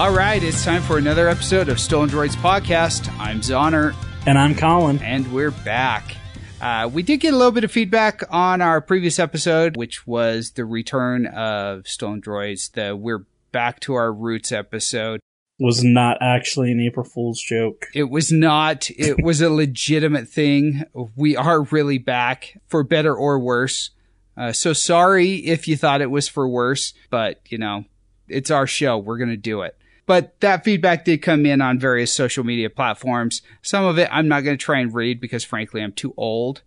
[0.00, 3.14] All right, it's time for another episode of Stolen Droids Podcast.
[3.18, 3.94] I'm Zoner,
[4.26, 4.98] And I'm Colin.
[5.02, 6.16] and we're back.
[6.58, 10.52] Uh, we did get a little bit of feedback on our previous episode, which was
[10.52, 15.20] the return of Stolen Droids, the We're Back to Our Roots episode.
[15.58, 17.88] Was not actually an April Fool's joke.
[17.94, 20.82] It was not, it was a legitimate thing.
[21.14, 23.90] We are really back for better or worse.
[24.34, 27.84] Uh, so sorry if you thought it was for worse, but you know,
[28.28, 28.96] it's our show.
[28.96, 29.76] We're going to do it.
[30.10, 33.42] But that feedback did come in on various social media platforms.
[33.62, 36.62] Some of it I'm not going to try and read because frankly, I'm too old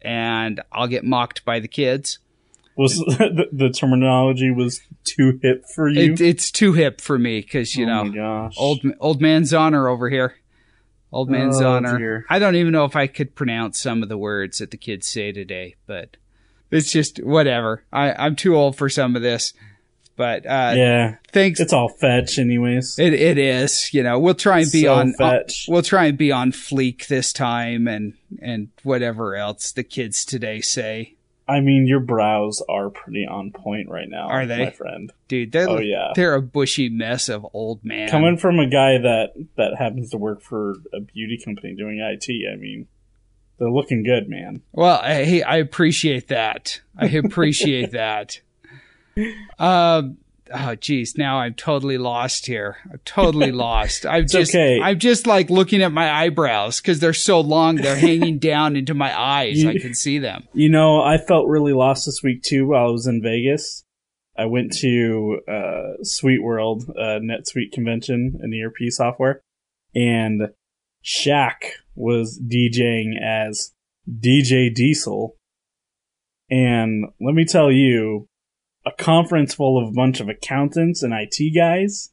[0.00, 2.20] and I'll get mocked by the kids.
[2.76, 6.12] Was the, the terminology was too hip for you?
[6.12, 10.08] It, it's too hip for me because, you oh know, old old man's honor over
[10.08, 10.36] here.
[11.10, 11.98] Old man's Oh, honor.
[11.98, 12.24] dear.
[12.30, 15.08] I don't even know if I could pronounce some of the words that the kids
[15.08, 16.16] say today, but
[16.70, 17.82] it's just whatever.
[17.92, 19.52] I, I'm too old for some of this.
[20.16, 22.98] But uh yeah, thanks it's all fetch, anyways.
[22.98, 25.66] it it is, you know, we'll try and be So on fetch.
[25.68, 30.60] we'll try and be on fleek this time and and whatever else the kids today
[30.60, 31.14] say.
[31.46, 34.28] I mean, your brows are pretty on point right now.
[34.28, 34.64] Are they?
[34.64, 35.12] my friend?
[35.28, 36.12] Dude, they're Oh, yeah.
[36.14, 38.08] they're a bushy mess of old man.
[38.08, 42.30] Coming from a guy that that happens to work for a beauty company doing IT,
[42.50, 42.86] I mean,
[43.58, 44.62] they're looking good, man.
[44.72, 46.80] Well, hey, I appreciate that.
[46.96, 48.40] I appreciate that.
[49.58, 50.18] Um,
[50.52, 52.76] oh, geez, now I'm totally lost here.
[52.90, 54.06] I'm totally lost.
[54.06, 54.80] I'm just, okay.
[54.80, 58.94] I'm just like looking at my eyebrows because they're so long, they're hanging down into
[58.94, 59.62] my eyes.
[59.62, 60.46] You- I can see them.
[60.52, 63.84] You know, I felt really lost this week too while I was in Vegas.
[64.36, 69.40] I went to uh, SuiteWorld, uh, NetSuite convention and ERP software,
[69.94, 70.48] and
[71.04, 71.54] Shaq
[71.94, 73.72] was DJing as
[74.10, 75.36] DJ Diesel.
[76.50, 78.26] And let me tell you,
[78.86, 82.10] a conference full of a bunch of accountants and IT guys.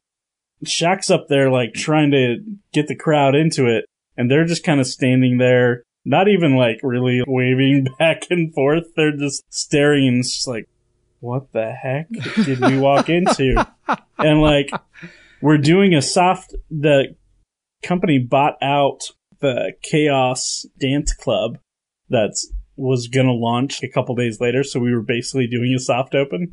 [0.64, 2.36] Shaq's up there like trying to
[2.72, 3.84] get the crowd into it,
[4.16, 8.84] and they're just kind of standing there not even like really waving back and forth.
[8.96, 10.68] They're just staring and just like,
[11.20, 12.08] what the heck
[12.44, 13.66] did we walk into?
[14.18, 14.70] and like,
[15.40, 17.14] we're doing a soft, the
[17.82, 19.00] company bought out
[19.40, 21.58] the KAOS Dance Club
[22.08, 24.64] that's was gonna launch a couple days later.
[24.64, 26.52] So we were basically doing a soft open.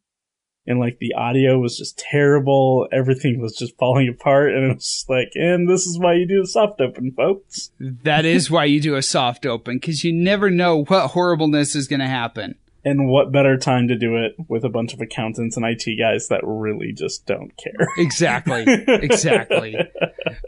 [0.69, 2.87] And like the audio was just terrible.
[2.91, 4.53] Everything was just falling apart.
[4.53, 7.71] And it was just like, and this is why you do a soft open, folks.
[7.79, 11.87] That is why you do a soft open because you never know what horribleness is
[11.87, 12.53] going to happen.
[12.85, 16.27] And what better time to do it with a bunch of accountants and IT guys
[16.29, 17.87] that really just don't care?
[17.97, 18.63] Exactly.
[18.87, 19.75] exactly.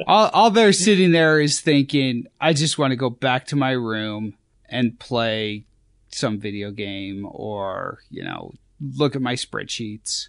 [0.08, 3.72] All, all they're sitting there is thinking, I just want to go back to my
[3.72, 4.36] room
[4.70, 5.66] and play
[6.09, 10.28] some video game or, you know, look at my spreadsheets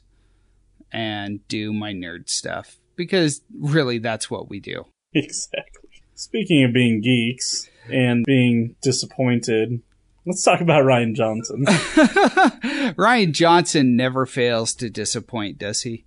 [0.93, 4.87] and do my nerd stuff because really that's what we do.
[5.15, 5.91] exactly.
[6.15, 9.83] Speaking of being geeks and being disappointed,
[10.27, 11.65] let's talk about Rian Johnson.
[12.97, 16.05] Rian Johnson never fails to disappoint, does he?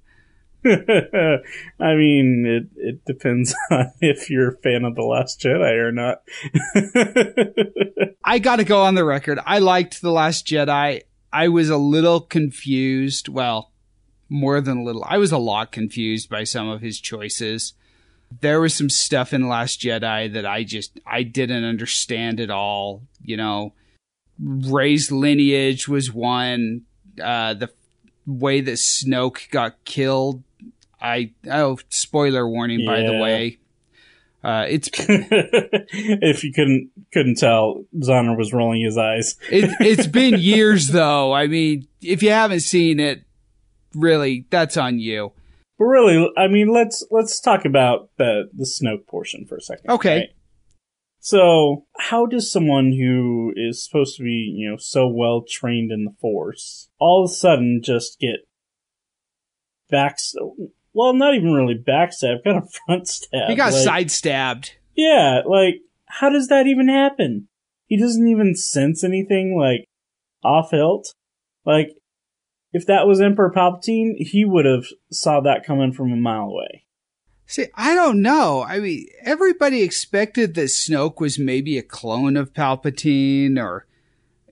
[0.65, 1.41] I
[1.79, 6.23] mean, it, it depends on if you're a fan of The Last Jedi or not.
[8.23, 9.39] I got to go on the record.
[9.45, 11.03] I liked The Last Jedi.
[11.35, 13.27] I was a little confused.
[13.27, 13.73] Well,
[14.29, 15.03] more than a little.
[15.05, 17.73] I was a lot confused by some of his choices.
[18.39, 23.01] There was some stuff in Last Jedi that I just I didn't understand at all.
[23.21, 23.73] You know,
[24.39, 26.83] Rey's lineage was one.
[27.21, 27.69] Uh, the
[28.25, 30.41] way that Snoke got killed.
[31.01, 33.59] I oh spoiler warning by the way.
[34.45, 39.37] Uh, it's if you couldn't couldn't tell, Zoner was rolling his eyes.
[39.49, 41.33] It, it's been years though.
[41.33, 43.23] I mean, if you haven't seen it,
[43.95, 45.31] really, that's on you.
[45.79, 49.89] But really, I mean, let's let's talk about the the Snoke portion for a second.
[49.89, 50.29] Okay.
[51.19, 56.05] So, how does someone who is supposed to be, you know, so well trained in
[56.05, 58.47] the Force, all of a sudden just get
[59.89, 60.17] back?
[60.95, 63.49] Well, not even really backstab, kind of front stab.
[63.49, 64.71] He got like, side stabbed.
[64.95, 67.49] Yeah, like how does that even happen?
[67.85, 69.85] He doesn't even sense anything like
[70.43, 71.13] off hilt.
[71.65, 71.89] Like
[72.71, 76.85] if that was Emperor Palpatine, he would have saw that coming from a mile away.
[77.45, 78.63] See, I don't know.
[78.67, 83.85] I mean, everybody expected that Snoke was maybe a clone of Palpatine or,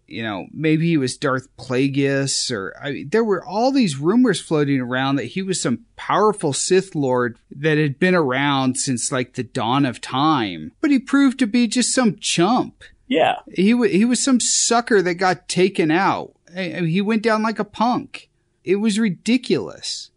[0.07, 4.39] you know, maybe he was Darth Plagueis or, I mean, there were all these rumors
[4.41, 9.33] floating around that he was some powerful Sith Lord that had been around since like
[9.33, 10.71] the dawn of time.
[10.81, 12.83] But he proved to be just some chump.
[13.07, 13.37] Yeah.
[13.53, 16.33] He, w- he was some sucker that got taken out.
[16.55, 18.29] I- I mean, He went down like a punk.
[18.63, 20.11] It was ridiculous.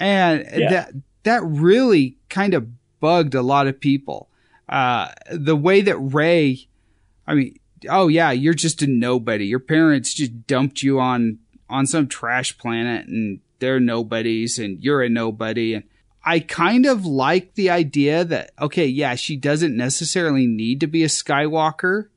[0.00, 0.70] And Yeah.
[0.70, 0.92] that
[1.24, 2.68] that really kind of
[3.00, 4.28] bugged a lot of people.
[4.68, 6.68] Uh, the way that Rey,
[7.26, 7.58] I mean,
[7.88, 9.46] oh yeah, you're just a nobody.
[9.46, 11.38] Your parents just dumped you on
[11.68, 15.84] on some trash planet and they're nobodies and you're a nobody and
[16.24, 21.02] I kind of like the idea that okay, yeah, she doesn't necessarily need to be
[21.02, 22.08] a Skywalker,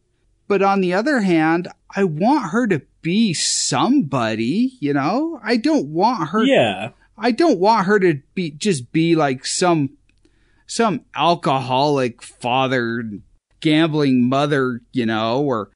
[0.48, 5.40] but on the other hand, I want her to be somebody, you know?
[5.44, 6.92] I don't want her Yeah.
[7.18, 9.92] I don't want her to be just be like some
[10.68, 13.04] some alcoholic father
[13.62, 15.72] gambling mother, you know, or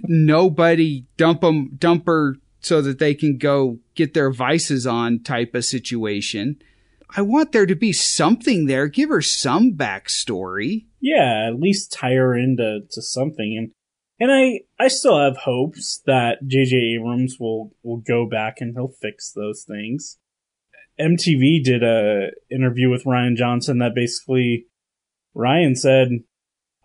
[0.00, 5.54] nobody dump them dump her so that they can go get their vices on type
[5.54, 6.60] of situation.
[7.16, 8.88] I want there to be something there.
[8.88, 10.86] Give her some backstory.
[11.00, 13.56] Yeah, at least tie her into to something.
[13.56, 13.72] And
[14.18, 16.76] and I I still have hopes that J.J.
[16.96, 20.18] Abrams will will go back and he'll fix those things.
[20.98, 24.66] MTV did a interview with Rian Johnson that basically
[25.36, 26.08] Rian said,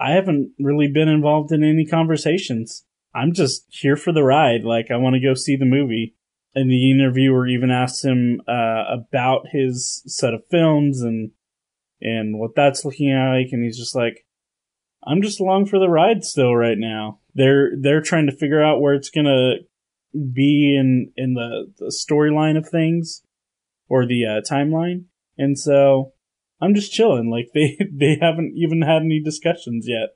[0.01, 2.86] "I haven't really been involved in any conversations.
[3.13, 4.63] I'm just here for the ride.
[4.63, 6.15] Like I want to go see the movie."
[6.53, 11.31] And the interviewer even asked him uh, about his set of films and
[12.01, 14.25] and what that's looking like, and he's just like,
[15.06, 18.81] "I'm just along for the ride still right now." They're they're trying to figure out
[18.81, 19.57] where it's gonna
[20.13, 23.24] be in in the, the storyline of things
[23.88, 25.06] or the uh, timeline,
[25.38, 26.13] and so
[26.61, 27.29] I'm just chilling.
[27.29, 30.09] Like they they haven't even had any discussions yet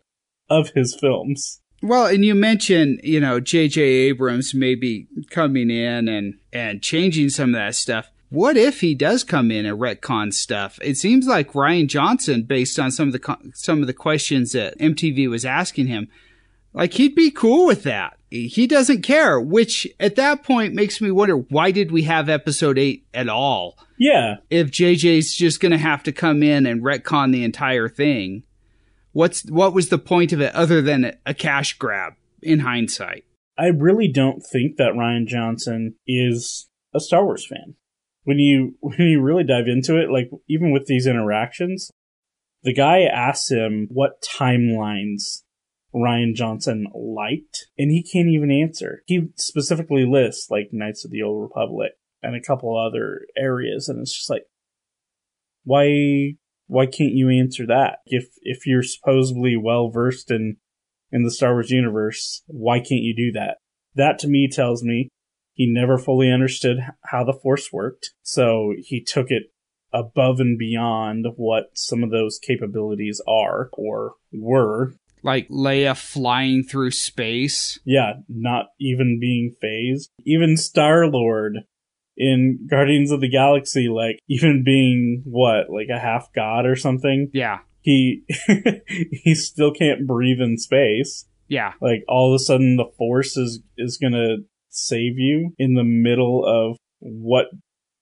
[0.50, 1.62] of his films.
[1.81, 3.81] Well, and you mentioned, you know, J.J.
[3.81, 8.09] Abrams maybe coming in and, and changing some of that stuff.
[8.30, 10.80] What if he does come in and retcon stuff?
[10.81, 14.77] It seems like Rian Johnson, based on some of the some of the questions that
[14.80, 16.07] MTV was asking him,
[16.74, 18.14] like he'd be cool with that.
[18.30, 22.77] He doesn't care, which at that point makes me wonder why did we have episode
[22.77, 23.77] eight at all?
[23.98, 28.44] Yeah, If JJ's just going to have to come in and retcon the entire thing,
[29.13, 33.24] what's what was the point of it other than a cash grab in hindsight?
[33.57, 37.75] I really don't think that Rian Johnson is a Star Wars fan.
[38.24, 41.92] When you when you really dive into it, like even with these interactions,
[42.63, 45.44] the guy asks him what timelines
[45.95, 49.01] Rian Johnson liked, and he can't even answer.
[49.06, 54.00] He specifically lists like Knights of the Old Republic and a couple other areas, and
[54.00, 54.44] it's just like,
[55.63, 56.36] why
[56.68, 58.00] why can't you answer that?
[58.06, 60.57] If if you're supposedly well versed in
[61.12, 63.57] in the Star Wars universe, why can't you do that?
[63.95, 65.09] That to me tells me
[65.53, 69.44] he never fully understood how the Force worked, so he took it
[69.94, 74.95] above and beyond what some of those capabilities are or were.
[75.25, 77.80] Like Leia flying through space.
[77.83, 80.12] Yeah, not even being phased.
[80.25, 81.57] Even Star Lord
[82.16, 87.30] in Guardians of the Galaxy, like even being what, like a half god or something,
[87.33, 87.60] Yeah.
[87.81, 88.24] he
[89.12, 91.25] he still can't breathe in space.
[91.48, 91.74] Yeah.
[91.81, 94.38] Like all of a sudden the force is is gonna
[94.69, 97.48] save you in the middle of what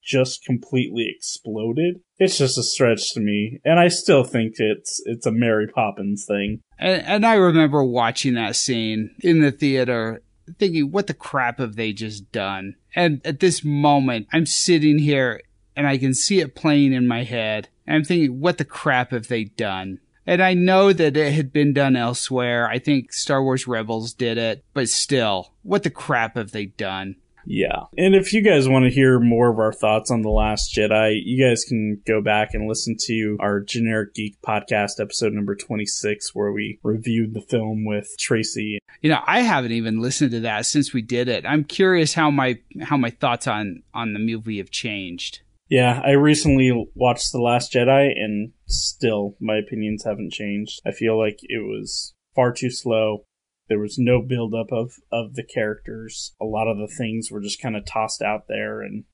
[0.03, 2.01] just completely exploded.
[2.17, 6.25] It's just a stretch to me, and I still think it's it's a Mary Poppins
[6.25, 6.61] thing.
[6.77, 10.21] And, and I remember watching that scene in the theater
[10.59, 12.75] thinking, what the crap have they just done?
[12.95, 15.41] And at this moment, I'm sitting here
[15.75, 17.69] and I can see it playing in my head.
[17.87, 19.99] And I'm thinking, what the crap have they done?
[20.25, 22.69] And I know that it had been done elsewhere.
[22.69, 27.17] I think Star Wars Rebels did it, but still, what the crap have they done?
[27.45, 27.83] Yeah.
[27.97, 31.21] And if you guys want to hear more of our thoughts on The Last Jedi,
[31.23, 36.33] you guys can go back and listen to our Generic Geek podcast episode number 26,
[36.33, 38.79] where we reviewed the film with Tracy.
[39.01, 41.45] You know, I haven't even listened to that since we did it.
[41.45, 45.41] I'm curious how my how my thoughts on on the movie have changed.
[45.69, 50.81] Yeah, I recently watched The Last Jedi, and still my opinions haven't changed.
[50.85, 53.25] I feel like it was far too slow.
[53.73, 56.35] There was no buildup of, of the characters.
[56.39, 59.05] A lot of the things were just kind of tossed out there and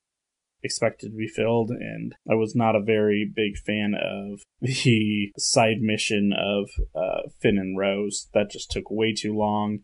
[0.61, 1.69] expected to be filled.
[1.69, 7.57] And I was not a very big fan of the side mission of uh, Finn
[7.57, 8.27] and Rose.
[8.33, 9.79] That just took way too long.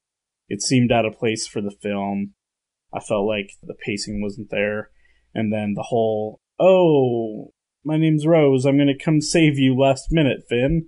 [0.50, 2.34] It seemed out of place for the film.
[2.94, 4.89] I felt like the pacing wasn't there.
[5.34, 7.53] And then the whole, oh,
[7.86, 8.65] my name's Rose.
[8.65, 10.88] I'm going to come save you last minute, Finn.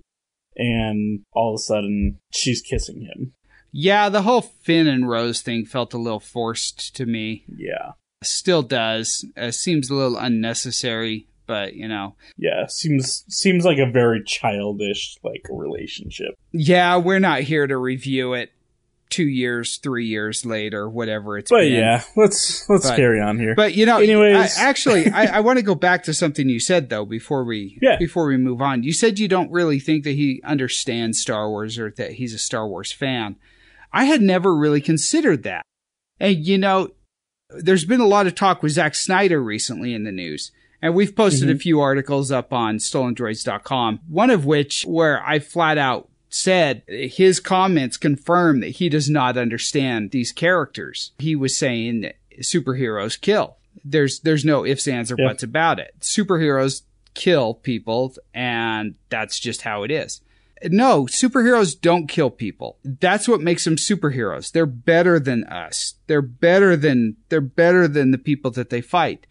[0.56, 3.32] And all of a sudden, she's kissing him.
[3.72, 7.44] Yeah, the whole Finn and Rose thing felt a little forced to me.
[7.54, 7.92] Yeah.
[8.22, 9.24] Still does.
[9.36, 12.14] Uh, seems a little unnecessary, but you know.
[12.36, 16.34] Yeah, seems seems like a very childish like relationship.
[16.52, 18.50] Yeah, we're not here to review it.
[19.10, 21.72] two years, three years later, whatever it's But been.
[21.74, 23.54] yeah, let's let's But- carry on here.
[23.54, 24.58] But you know, Anyways.
[24.58, 27.78] I, actually, I, I want to go back to something you said though before we
[27.82, 27.96] Yeah.
[27.98, 28.82] before we move on.
[28.82, 32.38] You said you don't really think that he understands Star Wars or that he's a
[32.38, 33.36] Star Wars fan.
[33.92, 35.62] I had never really considered that,
[36.20, 36.90] and you know,
[37.50, 40.50] there's been a lot of talk with Zack Snyder recently in the news.
[40.80, 41.60] And we've posted a Mhm.
[41.62, 47.96] few articles up on stolendroids.com, one of which where I flat out said his comments
[47.96, 51.12] confirm that he does not understand these characters.
[51.18, 53.56] He was saying that superheroes kill.
[53.84, 55.28] There's there's no ifs, ands, or Yeah.
[55.28, 55.94] buts about it.
[56.00, 56.82] Superheroes
[57.14, 60.20] kill people, and that's just how it is.
[60.64, 62.78] No, superheroes don't kill people.
[62.84, 64.50] That's what makes them superheroes.
[64.50, 65.94] They're better than us.
[66.06, 69.26] They're better than they're better than the people that they fight.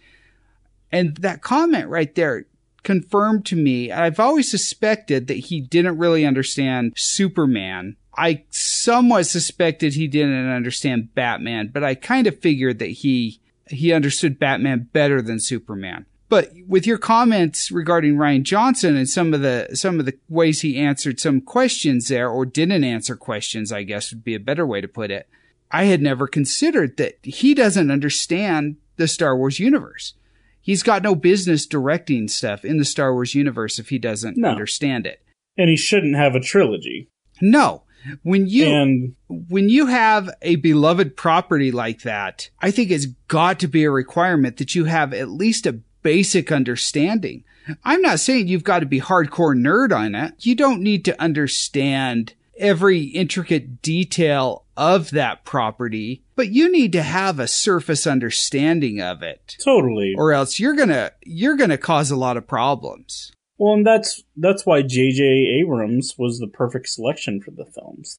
[0.91, 2.45] And that comment right there
[2.83, 7.97] confirmed to me, I've always suspected that he didn't really understand Superman.
[8.17, 13.91] I somewhat suspected he didn't understand Batman, but I kind of figured that he he
[13.91, 16.05] understood Batman better than Superman.
[16.29, 20.61] But with your comments regarding Rian Johnson and some of the some of the ways
[20.61, 24.65] he answered some questions there or didn't answer questions, I guess would be a better
[24.67, 25.27] way to put it.
[25.71, 30.13] I had never considered that he doesn't understand the Star Wars universe.
[30.61, 34.49] He's got no business directing stuff in the Star Wars universe if he doesn't No.
[34.49, 35.21] understand it.
[35.57, 37.07] and he shouldn't have a trilogy.
[37.41, 37.83] No.
[38.23, 43.59] When you and when you have a beloved property like that, I think it's got
[43.59, 47.43] to be a requirement that you have at least a basic understanding.
[47.83, 50.35] I'm not saying you've got to be hardcore nerd on it.
[50.39, 57.03] You don't need to understand every intricate detail of that property, but you need to
[57.03, 59.57] have a surface understanding of it.
[59.61, 60.13] totally.
[60.17, 63.33] Or else you're going to you're going to cause a lot of problems.
[63.57, 65.59] Well, and that's that's why J.J.
[65.61, 68.17] Abrams was the perfect selection for the films.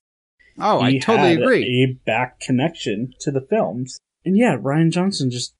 [0.59, 1.65] Oh, I totally agree.
[1.65, 5.55] A back connection to the films, and yeah, Rian Johnson just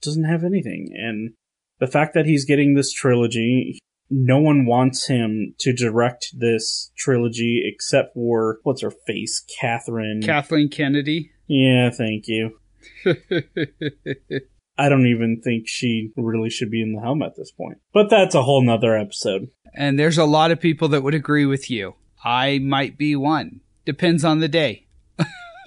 [0.00, 0.88] doesn't have anything.
[0.92, 1.34] And
[1.78, 3.78] the fact that he's getting this trilogy,
[4.10, 10.22] no one wants him to direct this trilogy except for what's her face, Catherine.
[10.22, 11.32] Kathleen Kennedy.
[11.46, 12.58] yeah, thank you.
[14.80, 17.78] I don't even think she really should be in the helm at this point.
[17.92, 19.50] But that's a whole nother episode.
[19.74, 21.94] And there's a lot of people that would agree with you.
[22.24, 23.60] I might be one.
[23.84, 24.86] Depends on the day.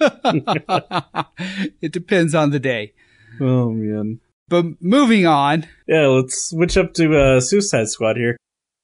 [1.80, 2.94] it depends on the day.
[3.40, 4.20] Oh man.
[4.52, 5.66] But moving on.
[5.88, 8.36] Yeah, let's switch up to uh, Suicide Squad here.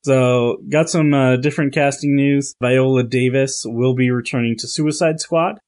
[0.03, 2.55] So, got some uh, different casting news.
[2.63, 5.59] Viola Davis will be returning to Suicide Squad.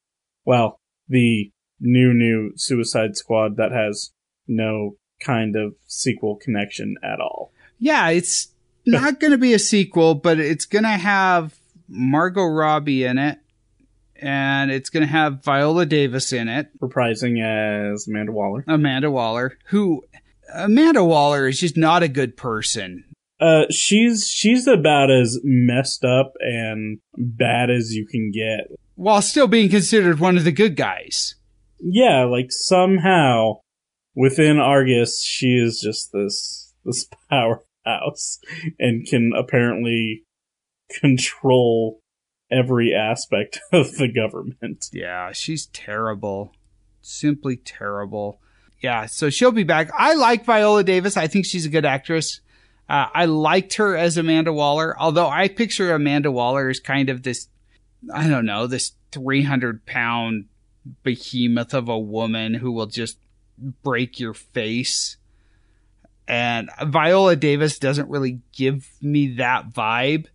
[0.47, 4.11] Well, the new, new Suicide Squad that has
[4.49, 7.52] no kind of sequel connection at all.
[7.78, 8.49] Yeah, it's
[8.87, 11.54] not going to be a sequel, but it's going to have
[11.88, 13.38] Margot Robbie in it.
[14.21, 16.69] And it's going to have Viola Davis in it.
[16.81, 18.65] Reprising as Amanda Waller.
[18.69, 20.03] Amanda Waller, who
[20.55, 23.05] Amanda Waller is just not a good person.
[23.41, 28.71] Uh, she's she's about as messed up and bad as you can get.
[28.97, 31.37] While still being considered one of the good guys.
[31.79, 33.61] yeah, like somehow
[34.15, 38.39] within Argus, she is just this this powerhouse
[38.79, 40.25] and can apparently
[41.00, 42.00] control
[42.50, 44.88] every aspect of the government.
[44.92, 46.52] Yeah, she's terrible.
[47.02, 48.40] Simply terrible.
[48.80, 49.90] Yeah, so she'll be back.
[49.97, 51.16] I like Viola Davis.
[51.16, 52.40] I think she's a good actress.
[52.88, 57.23] Uh, I liked her as Amanda Waller, although I picture Amanda Waller as kind of
[57.23, 57.49] this,
[58.12, 60.47] I don't know, this 300 pound
[61.02, 63.19] behemoth of a woman who will just
[63.83, 65.19] break your face.
[66.26, 70.26] And Viola Davis doesn't really give me that vibe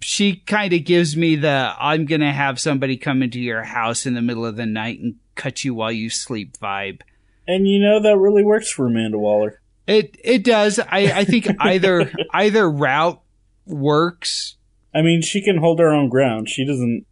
[0.00, 4.06] she kind of gives me the I'm going to have somebody come into your house
[4.06, 7.00] in the middle of the night and cut you while you sleep vibe.
[7.46, 9.60] And you know that really works for Amanda Waller.
[9.86, 10.78] It it does.
[10.78, 13.20] I I think either either route
[13.66, 14.56] works.
[14.94, 16.48] I mean, she can hold her own ground.
[16.48, 17.06] She doesn't.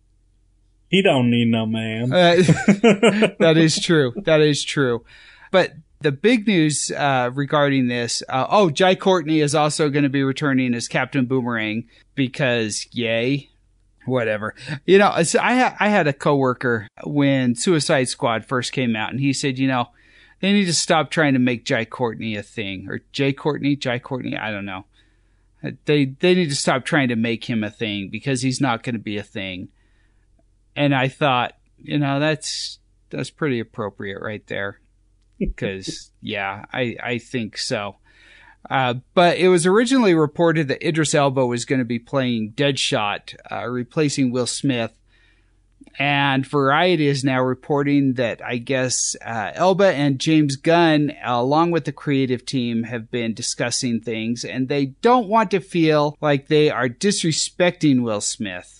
[0.88, 2.12] He don't need no man.
[2.12, 2.36] Uh,
[3.38, 4.14] that is true.
[4.24, 5.04] That is true.
[5.50, 10.08] But the big news uh, regarding this, uh, oh, Jai Courtney is also going to
[10.08, 13.50] be returning as Captain Boomerang because yay,
[14.04, 14.54] whatever.
[14.86, 19.10] You know, so I ha- I had a coworker when Suicide Squad first came out,
[19.10, 19.88] and he said, you know,
[20.40, 23.98] they need to stop trying to make Jai Courtney a thing or Jay Courtney, Jai
[23.98, 24.36] Courtney.
[24.36, 24.84] I don't know.
[25.84, 28.94] They they need to stop trying to make him a thing because he's not going
[28.94, 29.68] to be a thing.
[30.76, 32.78] And I thought, you know, that's
[33.10, 34.78] that's pretty appropriate right there.
[35.38, 37.96] Because yeah, I I think so.
[38.68, 43.34] Uh, but it was originally reported that Idris Elba was going to be playing Deadshot,
[43.50, 44.92] uh, replacing Will Smith.
[45.98, 51.86] And Variety is now reporting that I guess uh, Elba and James Gunn, along with
[51.86, 56.70] the creative team, have been discussing things, and they don't want to feel like they
[56.70, 58.77] are disrespecting Will Smith.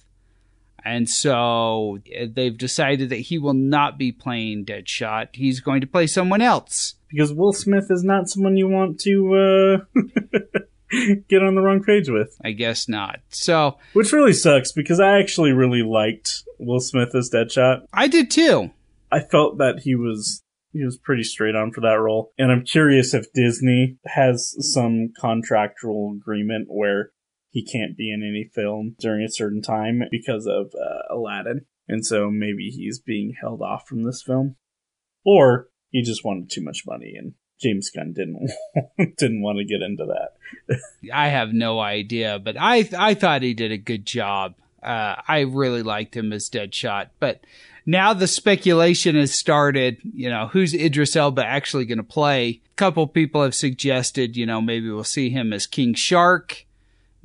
[0.89, 5.29] And so uh, they've decided that he will not be playing Deadshot.
[5.35, 6.95] He's going to play someone else.
[7.11, 10.01] Because Will Smith is not someone you want to uh,
[11.29, 12.35] get on the wrong page with.
[12.43, 13.21] I guess not.
[13.29, 17.83] So, Which really sucks because I actually really liked Will Smith as Deadshot.
[17.93, 18.71] I did too.
[19.13, 20.43] I felt that he was
[20.73, 22.33] he was pretty straight on for that role.
[22.39, 27.11] And I'm curious if Disney has some contractual agreement where
[27.59, 31.67] he can't be in any film during a certain time because of uh, Aladdin.
[31.89, 34.55] And so maybe he's being held off from this film.
[35.25, 38.53] Or he just wanted too much money and James Gunn didn't
[39.19, 40.79] didn't want to get into that.
[41.13, 44.55] I have no idea, but I I thought he did a good job.
[44.81, 47.41] Uh, I really liked him as Deadshot, but
[47.85, 49.99] now the speculation has started.
[50.05, 52.61] You know, who's Idris Elba actually going to play?
[52.65, 56.65] A couple people have suggested, you know, maybe we'll see him as King Shark.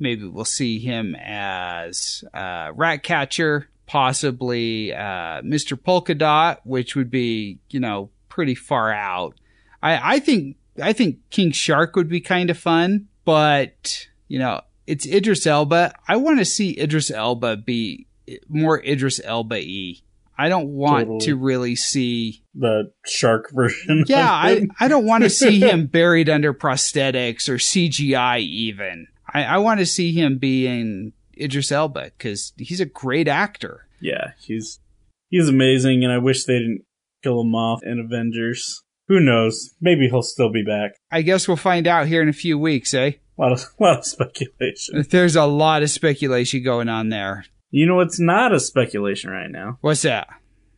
[0.04, 5.82] Maybe we'll see him as uh, Ratcatcher, possibly uh, Mr.
[5.82, 9.34] Polka Dot, which would be, you know, pretty far out.
[9.82, 14.60] I, I think I think King Shark would be kind of fun, but you know,
[14.86, 15.94] it's Idris Elba.
[16.06, 18.06] I want to see Idris Elba be
[18.48, 19.94] more Idris Elba y.
[20.36, 21.26] I don't want Totally.
[21.26, 22.42] to really see.
[22.54, 24.04] The shark version.
[24.06, 24.66] Yeah, I.
[24.80, 29.06] I don't want to see him buried under prosthetics or CGI even.
[29.34, 33.86] I, I want to see him being Idris Elba because he's a great actor.
[34.00, 34.80] yeah, he's
[35.28, 36.84] he's amazing, and I wish they didn't
[37.22, 38.82] kill him off in Avengers.
[39.08, 39.74] Who knows?
[39.80, 40.92] Maybe he'll still be back.
[41.10, 43.12] I guess we'll find out here in a few weeks, eh?
[43.36, 45.04] A lot of lot of speculation.
[45.10, 47.44] There's a lot of speculation going on there.
[47.70, 49.78] You know it's not a speculation right now?
[49.80, 50.28] What's that?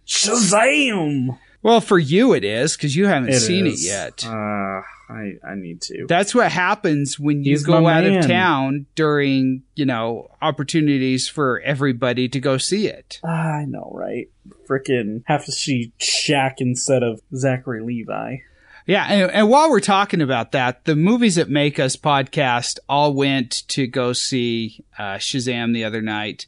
[0.06, 1.38] Shazam!
[1.62, 3.84] Well, for you it is because you haven't seen is.
[3.84, 4.24] it yet.
[4.26, 6.06] Uh, I I need to.
[6.08, 11.28] That's what happens when you He's go my out of town during, you know, opportunities
[11.28, 13.20] for everybody to go see it.
[13.24, 14.28] Ah, I know, right?
[14.68, 18.38] Frickin' have to see Shaq instead of Zachary Levi.
[18.86, 23.14] Yeah, and, and while we're talking about that, the movies that make us podcast all
[23.14, 26.46] went to go see uh, Shazam the other night,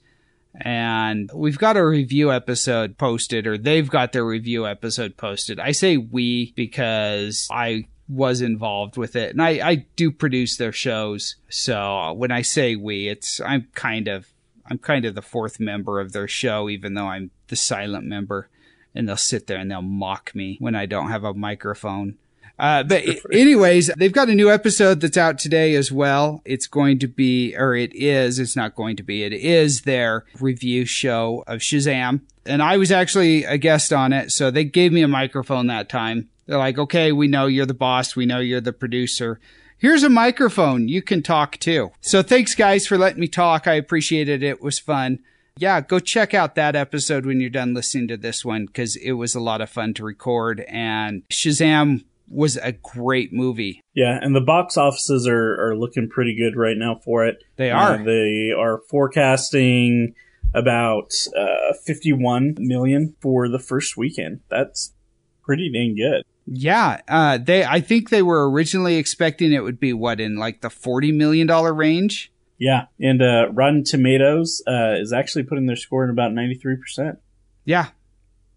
[0.55, 5.59] and we've got a review episode posted, or they've got their review episode posted.
[5.59, 10.73] I say we because I was involved with it, and I, I do produce their
[10.73, 11.37] shows.
[11.49, 14.29] So when I say we, it's I'm kind of
[14.67, 18.49] I'm kind of the fourth member of their show, even though I'm the silent member.
[18.95, 22.17] And they'll sit there and they'll mock me when I don't have a microphone.
[22.59, 26.43] Uh, but anyways, they've got a new episode that's out today as well.
[26.45, 30.25] It's going to be, or it is, it's not going to be, it is their
[30.41, 32.23] review show of Shazam.
[32.45, 34.33] And I was actually a guest on it.
[34.33, 36.29] So they gave me a microphone that time.
[36.49, 38.17] They're like, okay, we know you're the boss.
[38.17, 39.39] We know you're the producer.
[39.77, 40.89] Here's a microphone.
[40.89, 41.91] You can talk too.
[42.01, 43.69] So thanks guys for letting me talk.
[43.69, 44.47] I appreciated it.
[44.49, 45.21] It was fun.
[45.59, 49.13] Yeah, go check out that episode when you're done listening to this one because it
[49.13, 50.65] was a lot of fun to record.
[50.69, 53.81] And Shazam was a great movie.
[53.95, 57.43] Yeah, and the box offices are, are looking pretty good right now for it.
[57.57, 58.05] They Uh, are.
[58.05, 60.15] they are forecasting
[60.55, 64.41] about uh, 51 million for the first weekend.
[64.49, 64.95] That's
[65.43, 66.23] pretty dang good.
[66.51, 67.65] Yeah, uh, they.
[67.65, 71.47] I think they were originally expecting it would be what in like the forty million
[71.47, 72.33] dollar range.
[72.59, 77.19] Yeah, and uh, Rotten Tomatoes uh, is actually putting their score in about 93%.
[77.65, 77.91] Yeah,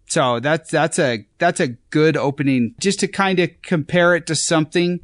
[0.06, 2.74] so that's that's a that's a good opening.
[2.80, 5.00] Just to kind of compare it to something,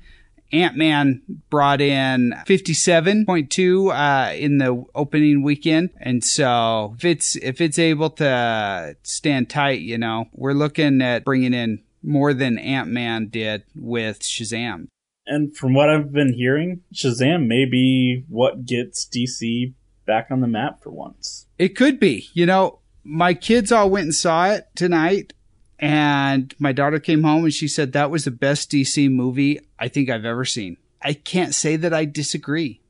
[0.53, 6.95] Ant Man brought in fifty seven point two uh, in the opening weekend, and so
[6.99, 11.83] if it's if it's able to stand tight, you know, we're looking at bringing in
[12.03, 14.89] more than Ant Man did with Shazam.
[15.27, 19.75] And from what I've been hearing, Shazam may be what gets DC
[20.07, 21.47] back on the map for once.
[21.59, 22.29] It could be.
[22.33, 25.35] You know, my kids all went and saw it tonight,
[25.79, 29.89] and my daughter came home and she said that was the best DC movie I
[29.89, 30.79] think I've ever seen.
[31.03, 32.81] I can't say that I disagree.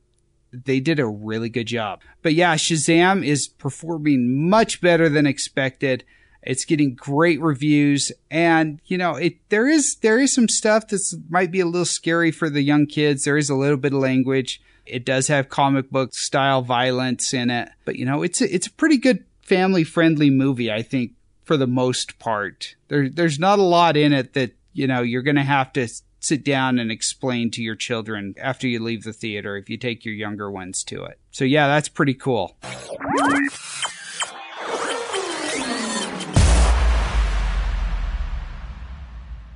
[0.51, 2.01] They did a really good job.
[2.23, 6.03] But yeah, Shazam is performing much better than expected.
[6.41, 11.15] It's getting great reviews and you know, it there is there is some stuff that's
[11.29, 13.23] might be a little scary for the young kids.
[13.23, 14.61] There is a little bit of language.
[14.85, 18.67] It does have comic book style violence in it, but you know, it's a, it's
[18.67, 22.75] a pretty good family friendly movie, I think, for the most part.
[22.87, 25.87] There, there's not a lot in it that, you know, you're going to have to
[26.19, 30.05] sit down and explain to your children after you leave the theater if you take
[30.05, 31.19] your younger ones to it.
[31.31, 32.57] So yeah, that's pretty cool.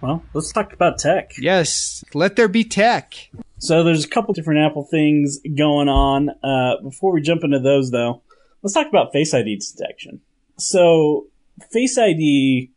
[0.03, 1.31] Well, let's talk about tech.
[1.39, 3.29] Yes, let there be tech.
[3.59, 6.29] So there's a couple different Apple things going on.
[6.43, 8.21] Uh, before we jump into those, though,
[8.61, 10.19] let's talk about Face ID detection.
[10.57, 11.27] So
[11.71, 12.69] Face ID,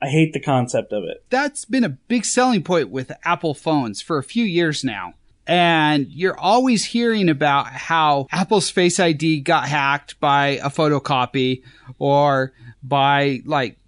[0.00, 1.24] I hate the concept of it.
[1.28, 5.14] That's been a big selling point with Apple phones for a few years now.
[5.48, 11.64] And you're always hearing about how Apple's Face ID got hacked by a photocopy
[11.98, 13.79] or by like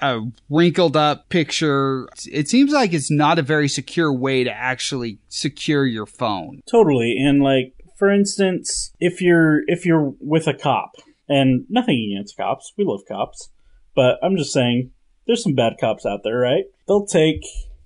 [0.00, 2.08] a wrinkled up picture.
[2.30, 6.62] It seems like it's not a very secure way to actually secure your phone.
[6.70, 7.16] Totally.
[7.18, 10.92] And like, for instance, if you're if you're with a cop,
[11.30, 13.50] and nothing against cops, we love cops,
[13.94, 14.90] but I'm just saying
[15.26, 16.64] there's some bad cops out there, right?
[16.88, 17.42] They'll take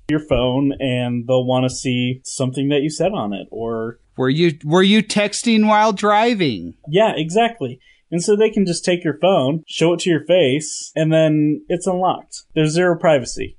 [0.09, 4.29] your phone and they'll want to see something that you said on it or were
[4.31, 6.74] you were you texting while driving?
[6.88, 7.81] Yeah, exactly.
[8.14, 11.64] And so they can just take your phone, show it to your face, and then
[11.68, 12.42] it's unlocked.
[12.55, 13.59] There's zero privacy.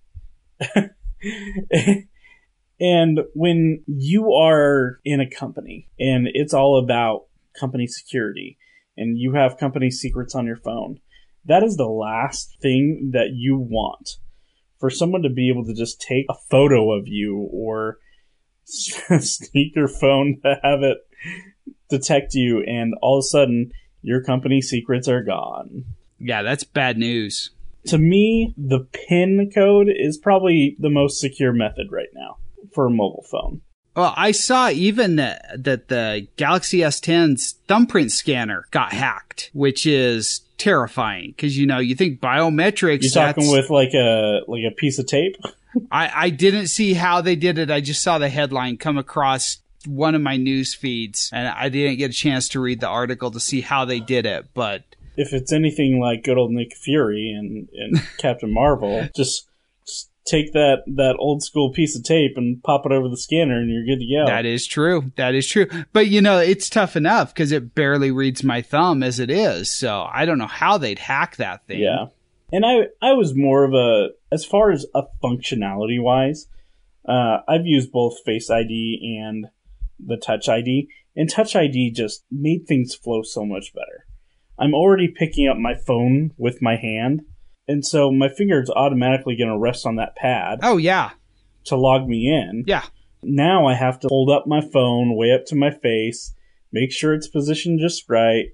[2.80, 7.26] and when you are in a company and it's all about
[7.60, 8.58] company security
[8.96, 11.02] and you have company secrets on your phone,
[11.44, 14.12] that is the last thing that you want.
[14.80, 17.98] For someone to be able to just take a photo of you or
[18.64, 21.00] sneak your phone to have it
[21.90, 23.72] detect you and all of a sudden
[24.06, 25.84] your company secrets are gone.
[26.20, 27.50] Yeah, that's bad news.
[27.88, 32.38] To me, the PIN code is probably the most secure method right now
[32.74, 33.62] for a mobile phone.
[33.96, 40.42] Well, I saw even that, that the Galaxy S10's thumbprint scanner got hacked, which is
[40.58, 43.04] terrifying because you know you think biometrics.
[43.04, 45.38] You're talking with like a like a piece of tape.
[45.92, 47.72] I I didn't see how they did it.
[47.72, 51.98] I just saw the headline come across one of my news feeds, and I didn't
[51.98, 54.48] get a chance to read the article to see how they did it.
[54.54, 54.84] But
[55.18, 59.48] if it's anything like good old Nick Fury and, and Captain Marvel, just,
[60.26, 63.70] take that that old school piece of tape and pop it over the scanner, and
[63.70, 64.26] you're good to go.
[64.26, 65.12] That is true.
[65.16, 65.68] That is true.
[65.94, 69.78] But you know, it's tough enough because it barely reads my thumb as it is.
[69.78, 71.80] So I don't know how they'd hack that thing.
[71.80, 72.08] Yeah.
[72.52, 76.48] And I I was more of a as far as a functionality wise,
[77.08, 79.48] uh, I've used both Face ID and
[80.06, 84.06] the Touch ID, and Touch ID just made things flow so much better.
[84.58, 87.22] I'm already picking up my phone with my hand,
[87.68, 90.60] and so my finger is automatically going to rest on that pad.
[90.64, 91.12] Oh, yeah.
[91.66, 92.64] To log me in.
[92.68, 92.84] Yeah.
[93.24, 96.34] Now I have to hold up my phone way up to my face,
[96.72, 98.46] make sure it's positioned just right.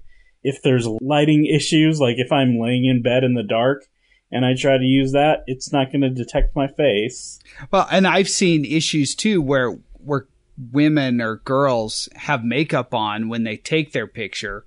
[0.42, 3.84] If there's lighting issues, like if I'm laying in bed in the dark,
[4.32, 7.38] and I try to use that, it's not going to detect my face.
[7.70, 13.44] Well, and I've seen issues too where where women or girls have makeup on when
[13.44, 14.66] they take their picture.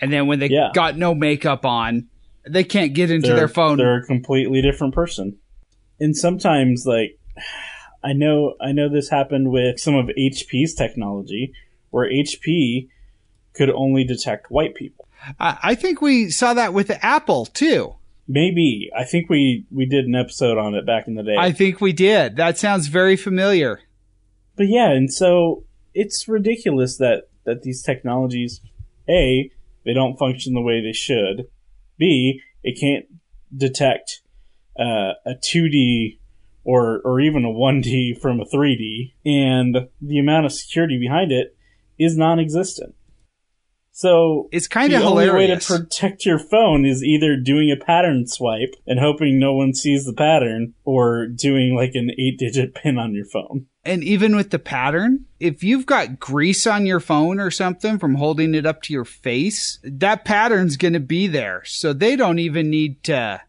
[0.00, 0.70] And then when they yeah.
[0.74, 2.08] got no makeup on,
[2.46, 3.78] they can't get into they're, their phone.
[3.78, 5.38] They're a completely different person.
[6.00, 7.18] And sometimes like
[8.02, 11.52] I know I know this happened with some of HP's technology
[11.90, 12.88] where HP
[13.54, 15.08] could only detect white people.
[15.40, 17.94] I, I think we saw that with Apple too.
[18.28, 18.90] Maybe.
[18.96, 21.36] I think we we did an episode on it back in the day.
[21.36, 22.36] I think we did.
[22.36, 23.80] That sounds very familiar
[24.58, 28.60] but yeah, and so it's ridiculous that that these technologies,
[29.08, 29.50] a,
[29.84, 31.48] they don't function the way they should.
[31.96, 33.06] B, it can't
[33.56, 34.20] detect
[34.78, 36.18] uh, a 2D
[36.64, 41.56] or or even a 1D from a 3D, and the amount of security behind it
[41.98, 42.94] is non-existent.
[43.98, 45.26] So it's kind of hilarious.
[45.26, 49.40] The only way to protect your phone is either doing a pattern swipe and hoping
[49.40, 53.66] no one sees the pattern, or doing like an eight-digit pin on your phone.
[53.88, 58.16] And even with the pattern, if you've got grease on your phone or something from
[58.16, 61.62] holding it up to your face, that pattern's going to be there.
[61.64, 63.40] So they don't even need to.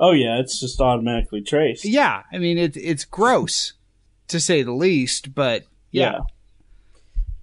[0.00, 1.84] Oh yeah, it's just automatically traced.
[1.84, 3.74] Yeah, I mean it's it's gross
[4.26, 6.12] to say the least, but yeah.
[6.12, 6.18] yeah.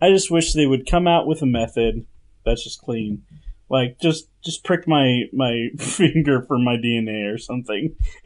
[0.01, 2.05] I just wish they would come out with a method
[2.45, 3.23] that's just clean.
[3.69, 7.95] Like just just prick my my finger for my DNA or something.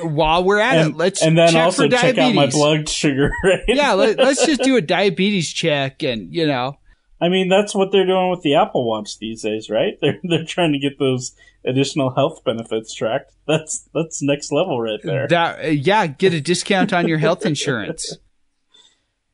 [0.00, 2.30] While we're at and, it, let's and then check also for check diabetes.
[2.30, 3.30] out my blood sugar.
[3.44, 3.60] Right?
[3.68, 6.78] yeah, let, us just do a diabetes check, and you know.
[7.20, 9.96] I mean, that's what they're doing with the Apple Watch these days, right?
[10.00, 13.32] They're they're trying to get those additional health benefits tracked.
[13.46, 15.28] That's that's next level right there.
[15.28, 18.18] That, yeah, get a discount on your health insurance.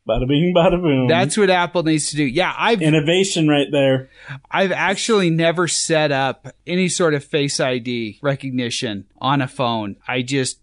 [0.09, 1.07] Bada bing, bada boom.
[1.07, 2.25] That's what Apple needs to do.
[2.25, 4.09] Yeah, I've innovation right there.
[4.51, 9.97] I've actually never set up any sort of Face ID recognition on a phone.
[10.07, 10.61] I just,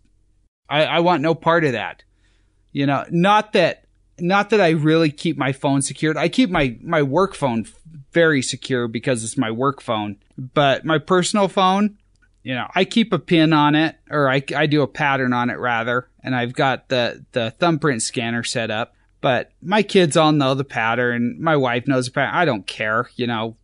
[0.70, 2.04] I, I want no part of that.
[2.72, 3.86] You know, not that,
[4.20, 6.18] not that I really keep my phone secured.
[6.18, 7.66] I keep my my work phone
[8.12, 10.18] very secure because it's my work phone.
[10.38, 11.98] But my personal phone,
[12.42, 15.50] you know, I keep a pin on it or I, I do a pattern on
[15.50, 16.08] it rather.
[16.24, 18.95] And I've got the, the thumbprint scanner set up,
[19.26, 21.38] but my kids all know the pattern.
[21.40, 22.36] My wife knows the pattern.
[22.36, 23.10] I don't care.
[23.16, 23.58] You know,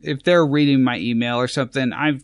[0.00, 2.20] if they're reading my email or something, I'm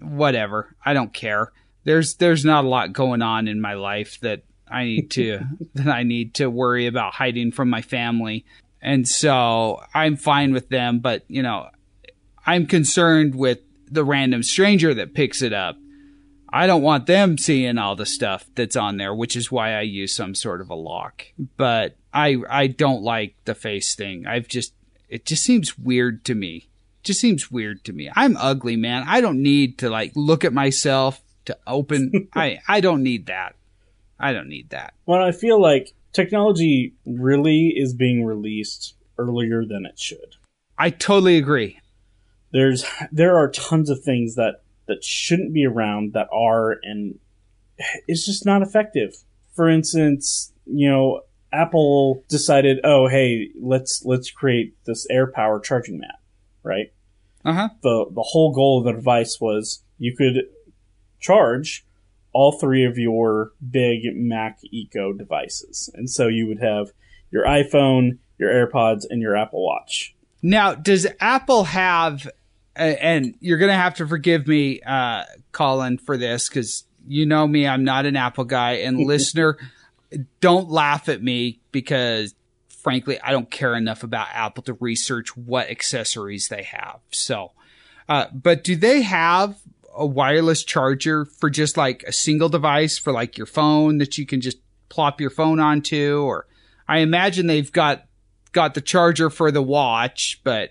[0.00, 0.76] whatever.
[0.84, 1.50] I don't care.
[1.82, 5.40] There's, there's not a lot going on in my life that I need to,
[5.74, 8.44] that I need to worry about hiding from my family.
[8.80, 11.68] And so I'm fine with them, but you know,
[12.46, 13.58] I'm concerned with
[13.90, 15.78] the random stranger that picks it up.
[16.54, 19.80] I don't want them seeing all the stuff that's on there, which is why I
[19.80, 21.24] use some sort of a lock.
[21.56, 24.24] But I I don't like the face thing.
[24.24, 24.72] I've just
[25.08, 26.68] it just seems weird to me.
[27.00, 28.08] It just seems weird to me.
[28.14, 29.02] I'm ugly, man.
[29.08, 32.28] I don't need to like look at myself to open.
[32.34, 33.56] I I don't need that.
[34.20, 34.94] I don't need that.
[35.06, 40.36] Well, I feel like technology really is being released earlier than it should.
[40.78, 41.80] I totally agree
[42.54, 47.18] there's there are tons of things that that shouldn't be around that are and
[48.06, 49.14] it's just not effective.
[49.54, 55.98] For instance, you know, Apple decided, "Oh, hey, let's let's create this air AirPower charging
[55.98, 56.18] mat."
[56.62, 56.92] Right?
[57.44, 57.68] Uh-huh.
[57.82, 60.46] The the whole goal of the device was you could
[61.20, 61.86] charge
[62.32, 65.88] all three of your big Mac Eco devices.
[65.94, 66.90] And so you would have
[67.30, 70.14] your iPhone, your AirPods, and your Apple Watch.
[70.42, 72.28] Now, does Apple have
[72.76, 77.66] and you're gonna have to forgive me, uh, Colin, for this because you know me,
[77.66, 78.72] I'm not an Apple guy.
[78.72, 79.58] And listener,
[80.40, 82.34] don't laugh at me because
[82.68, 87.00] frankly, I don't care enough about Apple to research what accessories they have.
[87.10, 87.52] So,
[88.08, 89.58] uh, but do they have
[89.96, 94.26] a wireless charger for just like a single device for like your phone that you
[94.26, 94.58] can just
[94.90, 96.22] plop your phone onto?
[96.22, 96.46] Or
[96.86, 98.04] I imagine they've got
[98.52, 100.70] got the charger for the watch, but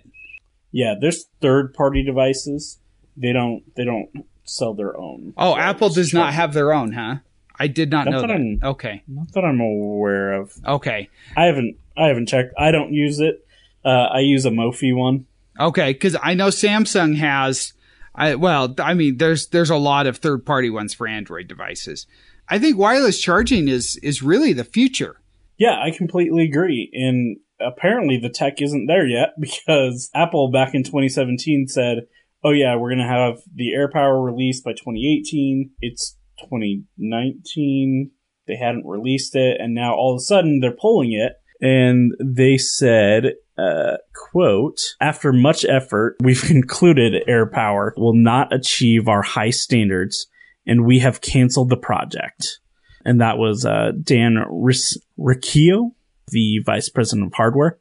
[0.73, 2.79] yeah, there's third party devices.
[3.15, 4.09] They don't they don't
[4.43, 5.33] sell their own.
[5.37, 7.17] Oh, Apple does not have their own, huh?
[7.57, 8.27] I did not, not know that.
[8.27, 8.33] that.
[8.33, 9.03] I'm, okay.
[9.07, 10.51] Not that I'm aware of.
[10.67, 11.09] Okay.
[11.37, 12.53] I haven't I haven't checked.
[12.57, 13.45] I don't use it.
[13.85, 15.27] Uh, I use a Mophie one.
[15.59, 17.73] Okay, because I know Samsung has.
[18.15, 22.07] I, well, I mean, there's there's a lot of third party ones for Android devices.
[22.49, 25.21] I think wireless charging is is really the future.
[25.57, 26.89] Yeah, I completely agree.
[26.93, 31.99] And apparently the tech isn't there yet because Apple back in 2017 said,
[32.43, 38.11] "Oh yeah, we're going to have the AirPower released by 2018." It's 2019.
[38.47, 42.57] They hadn't released it and now all of a sudden they're pulling it and they
[42.57, 50.27] said uh, quote, after much effort, we've concluded AirPower will not achieve our high standards
[50.65, 52.59] and we have canceled the project.
[53.05, 54.37] And that was uh, Dan
[55.17, 55.91] Riccio
[56.29, 57.79] the vice president of hardware,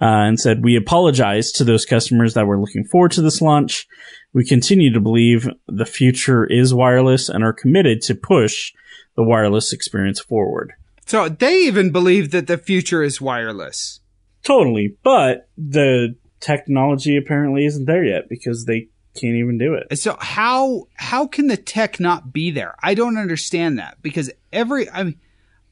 [0.00, 3.86] uh, and said, We apologize to those customers that were looking forward to this launch.
[4.32, 8.72] We continue to believe the future is wireless and are committed to push
[9.16, 10.74] the wireless experience forward.
[11.06, 14.00] So they even believe that the future is wireless.
[14.42, 14.96] Totally.
[15.02, 19.98] But the technology apparently isn't there yet because they can't even do it.
[19.98, 22.74] So how how can the tech not be there?
[22.82, 25.20] I don't understand that because every I mean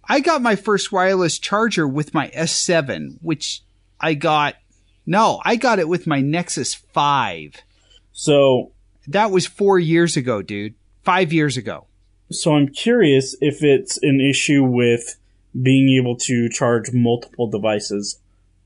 [0.09, 3.62] I got my first wireless charger with my S7, which
[4.01, 4.57] I got.
[5.05, 7.62] No, I got it with my Nexus 5.
[8.12, 8.73] So
[9.07, 10.75] that was four years ago, dude.
[11.05, 11.87] Five years ago.
[12.31, 15.16] So I'm curious if it's an issue with
[15.61, 18.19] being able to charge multiple devices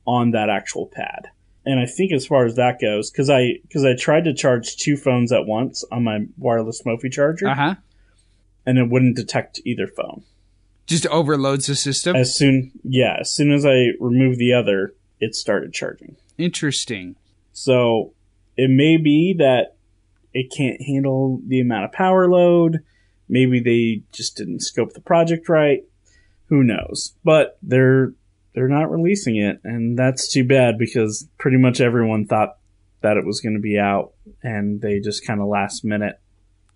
[0.06, 1.28] on that actual pad.
[1.66, 4.76] And I think as far as that goes, because I because I tried to charge
[4.76, 7.74] two phones at once on my wireless Mophie charger, uh-huh.
[8.64, 10.22] and it wouldn't detect either phone.
[10.90, 12.16] Just overloads the system.
[12.16, 16.16] As soon, yeah, as soon as I remove the other, it started charging.
[16.36, 17.14] Interesting.
[17.52, 18.12] So
[18.56, 19.76] it may be that
[20.34, 22.80] it can't handle the amount of power load.
[23.28, 25.84] Maybe they just didn't scope the project right.
[26.46, 27.14] Who knows?
[27.22, 28.12] But they're
[28.54, 32.56] they're not releasing it, and that's too bad because pretty much everyone thought
[33.02, 36.18] that it was going to be out, and they just kind of last minute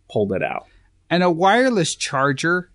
[0.09, 0.68] pulled it out.
[1.11, 2.70] And a wireless charger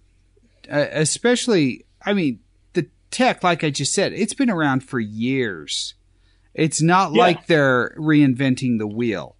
[0.71, 2.39] uh, especially, I mean,
[2.73, 5.93] the tech, like I just said, it's been around for years.
[6.53, 7.21] It's not yeah.
[7.21, 9.35] like they're reinventing the wheel.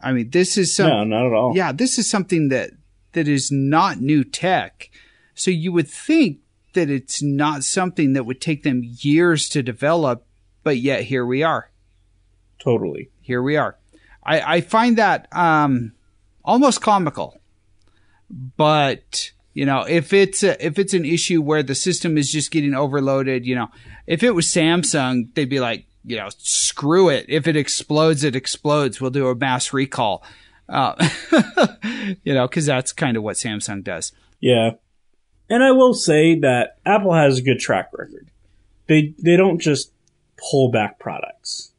[0.00, 1.52] I mean, this is some, no, not at all.
[1.56, 2.70] Yeah, this is something that
[3.12, 4.90] that is not new tech.
[5.34, 6.38] So you would think
[6.74, 10.26] that it's not something that would take them years to develop,
[10.62, 11.70] but yet here we are.
[12.58, 13.10] Totally.
[13.20, 13.76] Here we are.
[14.24, 15.92] I, I find that um,
[16.44, 17.40] almost comical,
[18.30, 22.50] but you know, if it's a, if it's an issue where the system is just
[22.50, 23.68] getting overloaded, you know,
[24.06, 27.26] if it was Samsung, they'd be like, you know, screw it.
[27.28, 29.00] If it explodes, it explodes.
[29.00, 30.24] We'll do a mass recall.
[30.68, 30.94] Uh,
[32.24, 34.12] you know, because that's kind of what Samsung does.
[34.40, 34.72] Yeah.
[35.50, 38.28] And I will say that Apple has a good track record.
[38.88, 39.92] They they don't just
[40.50, 41.71] pull back products.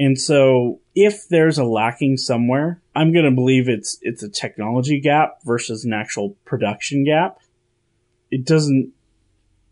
[0.00, 4.98] And so if there's a lacking somewhere, I'm going to believe it's it's a technology
[4.98, 7.38] gap versus an actual production gap.
[8.30, 8.94] It doesn't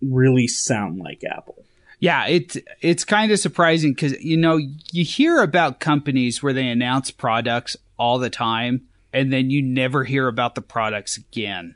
[0.02, 1.64] really sound like Apple.
[1.98, 4.58] Yeah, it it's kind of surprising because you know
[4.92, 8.82] you hear about companies where they announce products all the time,
[9.14, 11.74] and then you never hear about the products again,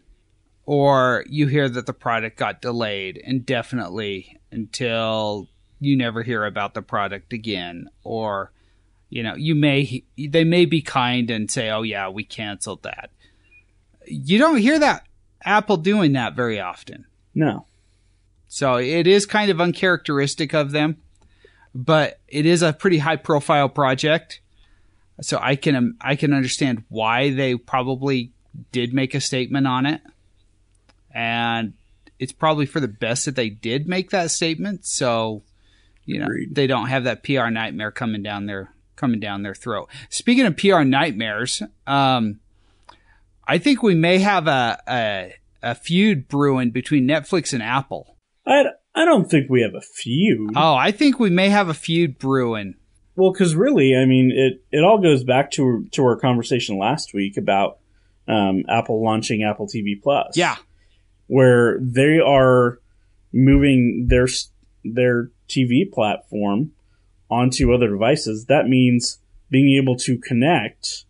[0.66, 5.48] or you hear that the product got delayed indefinitely until
[5.82, 8.52] you never hear about the product again, or
[9.10, 13.10] you know you may they may be kind and say, oh yeah, we canceled that.
[14.06, 15.06] You don't hear that
[15.44, 17.06] Apple doing that very often.
[17.34, 17.66] No.
[18.48, 20.98] So it is kind of uncharacteristic of them,
[21.74, 24.40] but it is a pretty high profile project.
[25.20, 28.32] So I can um, I can understand why they probably
[28.70, 30.00] did make a statement on it.
[31.14, 31.74] And
[32.18, 34.86] it's probably for the best that they did make that statement.
[34.86, 35.42] So,
[36.04, 36.54] you know, Agreed.
[36.54, 39.88] they don't have that PR nightmare coming down their coming down their throat.
[40.10, 42.40] Speaking of PR nightmares, um,
[43.46, 48.16] I think we may have a, a a feud brewing between Netflix and Apple.
[48.46, 50.52] I, I don't think we have a feud.
[50.56, 52.74] Oh, I think we may have a feud brewing.
[53.14, 57.12] Well, because really, I mean, it, it all goes back to to our conversation last
[57.14, 57.78] week about
[58.26, 60.36] um, Apple launching Apple TV Plus.
[60.36, 60.56] Yeah.
[61.26, 62.78] where they are
[63.32, 64.26] moving their
[64.84, 66.72] their TV platform
[67.30, 68.46] onto other devices.
[68.46, 69.18] That means
[69.50, 71.04] being able to connect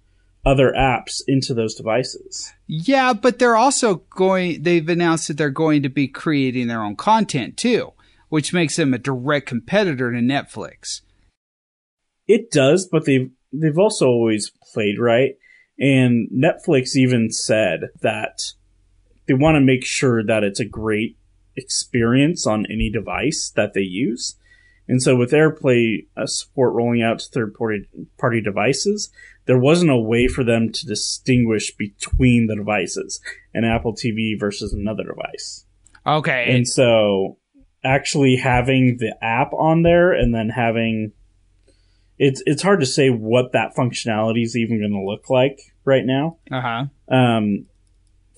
[0.45, 2.53] other apps into those devices.
[2.67, 6.97] Yeah, but they're also going, they've announced that they're going to be creating their own
[6.97, 7.93] content too,
[8.29, 11.03] which makes them a direct competitor to Netflix.
[12.27, 15.37] It does, but they've they've also always played right.
[15.79, 18.53] And Netflix even said that
[19.27, 21.17] they want to make sure that it's a great
[21.57, 24.37] experience on any device that they use.
[24.89, 27.89] And so with AirPlay uh, support rolling out to third party
[28.19, 29.11] party devices,
[29.47, 33.21] there wasn't a way for them to distinguish between the devices,
[33.55, 35.65] an Apple TV versus another device.
[36.07, 36.47] Okay.
[36.49, 37.39] And so
[37.85, 41.13] actually having the app on there and then having
[42.19, 46.05] it's it's hard to say what that functionality is even going to look like right
[46.05, 46.39] now.
[46.51, 47.15] uh huh.
[47.15, 47.67] Um,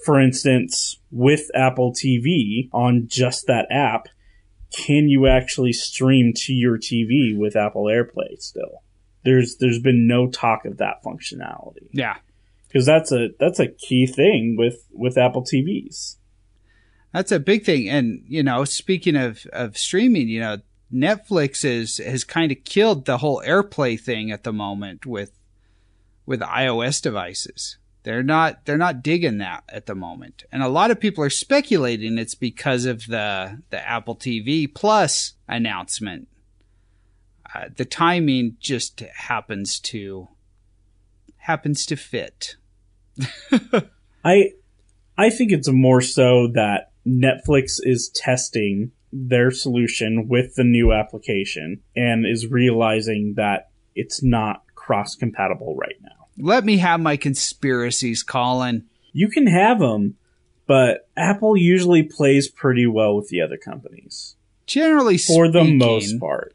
[0.05, 4.09] for instance, with Apple TV on just that app,
[4.77, 8.83] can you actually stream to your TV with Apple AirPlay still?
[9.25, 12.17] There's there's been no talk of that functionality Yeah.
[12.67, 16.17] because that's a that's a key thing with with Apple TVs.
[17.13, 17.89] That's a big thing.
[17.89, 20.57] And, you know, speaking of, of streaming, you know,
[20.93, 25.31] Netflix is, has kind of killed the whole AirPlay thing at the moment with,
[26.27, 27.79] with iOS devices.
[28.05, 30.45] They're not, they're not digging that at the moment.
[30.53, 35.33] And a lot of people are speculating it's because of the, the Apple TV Plus
[35.49, 36.29] announcement.
[37.55, 40.29] Uh, the timing just happens to,
[41.39, 42.57] happens to fit.
[44.25, 44.51] I
[45.17, 51.83] I think it's more so that Netflix is testing their solution with the new application
[51.95, 56.11] and is realizing that it's not cross compatible right now.
[56.39, 58.87] Let me have my conspiracies, Colin.
[59.13, 60.17] You can have them,
[60.67, 66.55] but Apple usually plays pretty well with the other companies Generally for the most part.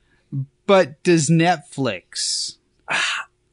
[0.65, 2.57] But does Netflix?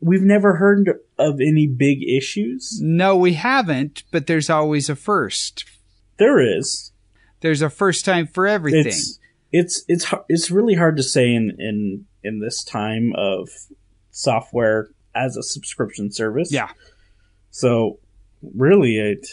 [0.01, 2.79] We've never heard of any big issues.
[2.81, 4.05] No, we haven't.
[4.11, 5.65] But there's always a first.
[6.19, 6.93] There is.
[7.41, 8.87] There's a first time for everything.
[8.87, 9.19] It's
[9.53, 13.49] it's it's it's really hard to say in in in this time of
[14.11, 16.53] software as a subscription service.
[16.53, 16.69] yeah,
[17.51, 17.99] So
[18.55, 19.27] really, it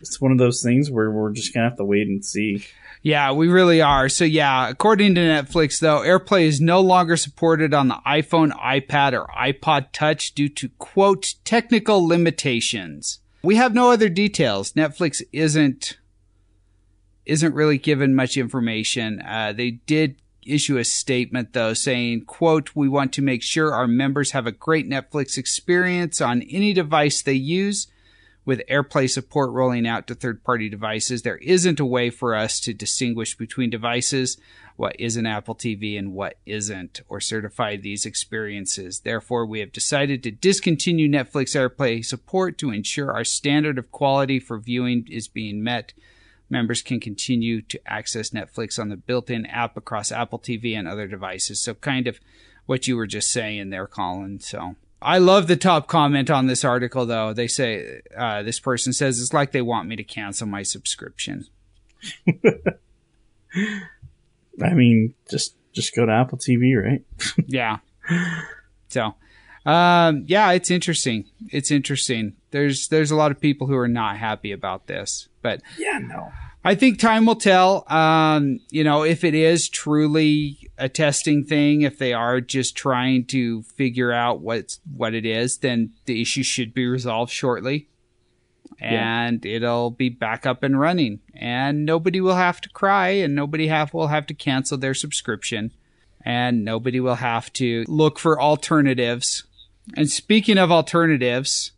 [0.00, 2.64] it's one of those things where we're just gonna have to wait and see.
[3.02, 4.08] yeah, we really are.
[4.08, 9.12] So yeah, according to Netflix, though, AirPlay is no longer supported on the iPhone, iPad,
[9.12, 13.20] or iPod Touch due to quote technical limitations.
[13.42, 14.72] We have no other details.
[14.72, 15.98] Netflix isn't
[17.26, 19.20] isn't really given much information.
[19.20, 20.16] Uh, they did
[20.46, 24.52] issue a statement though saying, quote, we want to make sure our members have a
[24.52, 27.88] great Netflix experience on any device they use.
[28.44, 32.60] With AirPlay support rolling out to third party devices, there isn't a way for us
[32.60, 34.36] to distinguish between devices,
[34.76, 39.00] what is an Apple TV and what isn't, or certify these experiences.
[39.00, 44.38] Therefore, we have decided to discontinue Netflix AirPlay support to ensure our standard of quality
[44.38, 45.92] for viewing is being met
[46.48, 51.06] members can continue to access Netflix on the built-in app across Apple TV and other
[51.06, 51.60] devices.
[51.60, 52.20] So kind of
[52.66, 54.40] what you were just saying there, Colin.
[54.40, 57.32] So I love the top comment on this article, though.
[57.32, 61.46] They say, uh, this person says it's like they want me to cancel my subscription.
[64.62, 67.02] I mean, just just go to Apple TV, right?
[67.46, 67.78] yeah.
[68.88, 69.14] So,
[69.66, 71.26] um, yeah, it's interesting.
[71.50, 72.34] It's interesting.
[72.50, 76.32] There's there's a lot of people who are not happy about this, but yeah, no.
[76.64, 77.84] I think time will tell.
[77.92, 83.26] Um, you know, if it is truly a testing thing, if they are just trying
[83.26, 87.88] to figure out what's what it is, then the issue should be resolved shortly,
[88.80, 89.56] and yeah.
[89.56, 93.94] it'll be back up and running, and nobody will have to cry, and nobody have
[93.94, 95.72] will have to cancel their subscription,
[96.24, 99.44] and nobody will have to look for alternatives.
[99.96, 101.70] And speaking of alternatives,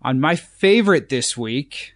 [0.00, 1.95] on my favorite this week,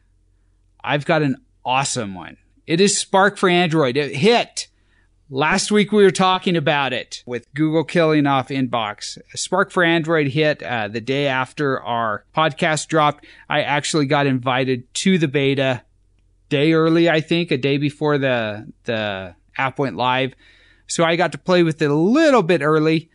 [0.83, 2.37] I've got an awesome one.
[2.67, 3.97] It is Spark for Android.
[3.97, 4.69] It hit.
[5.29, 9.17] Last week we were talking about it with Google killing off Inbox.
[9.35, 13.27] Spark for Android hit uh, the day after our podcast dropped.
[13.49, 15.83] I actually got invited to the beta
[16.49, 20.35] day early, I think, a day before the the app went live.
[20.89, 23.11] So I got to play with it a little bit early.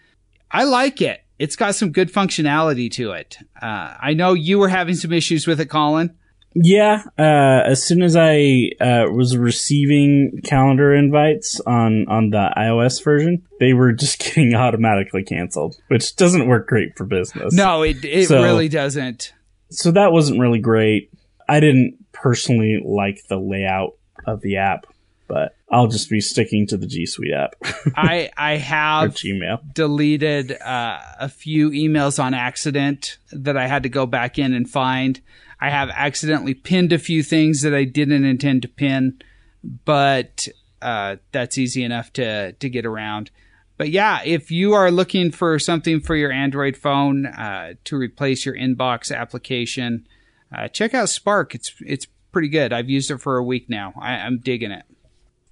[0.49, 1.21] I like it.
[1.37, 3.37] It's got some good functionality to it.
[3.61, 6.15] Uh, I know you were having some issues with it, Colin.
[6.55, 13.03] Yeah, uh, as soon as I uh, was receiving calendar invites on on the iOS
[13.03, 17.53] version, they were just getting automatically canceled, which doesn't work great for business.
[17.53, 19.33] No, it it so, really doesn't.
[19.69, 21.11] So that wasn't really great.
[21.49, 24.87] I didn't personally like the layout of the app,
[25.27, 27.55] but I'll just be sticking to the G Suite app.
[27.97, 29.73] I I have Gmail.
[29.73, 34.69] deleted uh, a few emails on accident that I had to go back in and
[34.69, 35.19] find.
[35.59, 39.21] I have accidentally pinned a few things that I didn't intend to pin,
[39.63, 40.47] but
[40.81, 43.31] uh, that's easy enough to to get around.
[43.77, 48.45] But yeah, if you are looking for something for your Android phone uh, to replace
[48.45, 50.07] your inbox application,
[50.55, 51.53] uh, check out Spark.
[51.55, 52.71] It's it's pretty good.
[52.71, 53.93] I've used it for a week now.
[53.99, 54.83] I, am digging it.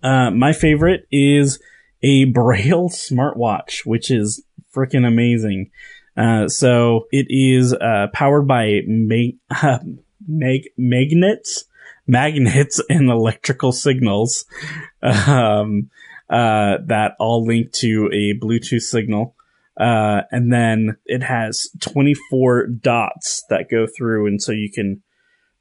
[0.01, 1.60] Uh, my favorite is
[2.01, 4.43] a Braille smartwatch, which is
[4.74, 5.72] freaking amazing.
[6.16, 9.78] Uh, so it is uh, powered by ma-
[10.28, 11.66] mag- magnets,
[12.07, 14.45] magnets, and electrical signals
[15.01, 15.89] um,
[16.30, 19.36] uh, that all link to a Bluetooth signal.
[19.80, 25.01] Uh, and then it has 24 dots that go through, and so you can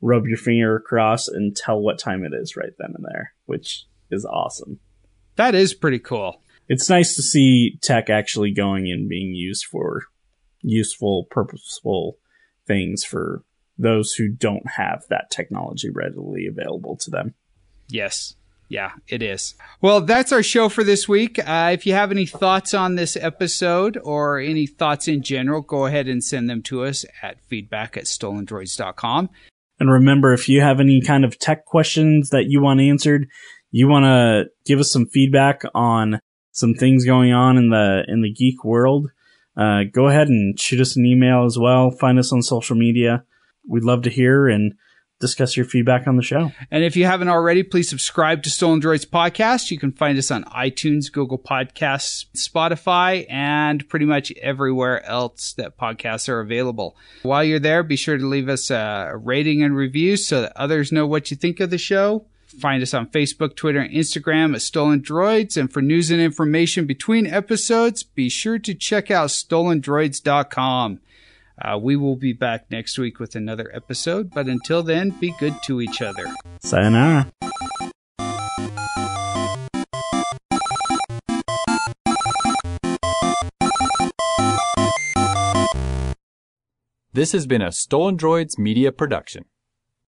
[0.03, 3.87] rub your finger across and tell what time it is right then and there, which
[4.11, 4.79] is awesome.
[5.37, 6.43] That is pretty cool.
[6.69, 10.03] It's nice to see tech actually going and being used for
[10.63, 12.19] useful, purposeful
[12.67, 13.43] things for
[13.79, 17.35] those who don't have that technology readily available to them.
[17.89, 18.35] Yes.
[18.69, 19.55] Yeah, it is.
[19.83, 21.39] Well, that's our show for this week.
[21.39, 25.85] Uh, if you have any thoughts on this episode or any thoughts in general, go
[25.85, 29.29] ahead and send them to us at feedback at stolendroids.com.
[29.79, 33.29] And remember, if you have any kind of tech questions that you want answered,
[33.73, 36.21] you want to give us some feedback on
[36.53, 39.11] some things going on in the in the geek world,
[39.57, 41.91] uh, go ahead and shoot us an email as well.
[41.91, 43.25] Find us on social media.
[43.69, 44.75] We'd love to hear and
[45.23, 46.51] discuss your feedback on the show.
[46.71, 49.71] And if you haven't already, please subscribe to Stolen Droids Podcast.
[49.71, 55.79] You can find us on iTunes, Google Podcasts, Spotify, and pretty much everywhere else that
[55.79, 56.97] podcasts are available.
[57.23, 60.91] While you're there, be sure to leave us a rating and review so that others
[60.91, 62.27] know what you think of the show.
[62.61, 65.57] Find us on Facebook, Twitter, and Instagram at Stolen Droids.
[65.57, 71.01] And for news and information between episodes, be sure to check out stolendroids.com.
[71.61, 75.55] Uh, we will be back next week with another episode, but until then, be good
[75.65, 76.27] to each other.
[76.61, 77.31] Sayonara.
[87.15, 89.45] This has been a Stolen Droids media production.